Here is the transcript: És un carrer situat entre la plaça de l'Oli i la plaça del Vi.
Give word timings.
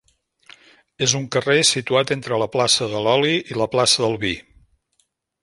És 1.07 1.13
un 1.19 1.27
carrer 1.35 1.57
situat 1.71 2.13
entre 2.15 2.41
la 2.45 2.49
plaça 2.57 2.89
de 2.95 3.03
l'Oli 3.09 3.37
i 3.53 3.59
la 3.61 3.69
plaça 3.77 4.07
del 4.07 4.19
Vi. 4.27 4.35